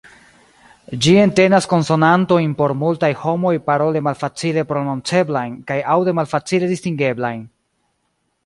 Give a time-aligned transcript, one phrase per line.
[1.05, 7.47] Ĝi entenas konsonantojn por multaj homoj parole malfacile prononceblajn kaj aŭde malfacile distingeblajn.